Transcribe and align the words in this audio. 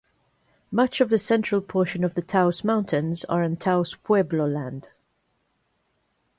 Much 0.71 0.99
of 0.99 1.09
the 1.11 1.19
central 1.19 1.61
portion 1.61 2.03
of 2.03 2.15
the 2.15 2.23
Taos 2.23 2.63
Mountains 2.63 3.23
are 3.25 3.43
on 3.43 3.55
Taos 3.55 3.93
Pueblo 3.93 4.47
land. 4.47 4.89